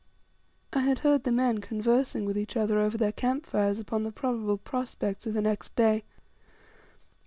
I 0.73 0.79
had 0.79 0.97
heard 0.97 1.25
the 1.25 1.31
men 1.31 1.59
conversing 1.61 2.25
with 2.25 2.35
each 2.35 2.57
other 2.57 2.79
over 2.79 2.97
their 2.97 3.11
camp 3.11 3.45
fires 3.45 3.79
upon 3.79 4.01
the 4.01 4.11
probable 4.11 4.57
prospects 4.57 5.27
of 5.27 5.35
the 5.35 5.43
next 5.43 5.75
day. 5.75 6.05